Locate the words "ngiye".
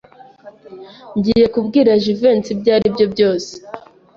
1.17-1.45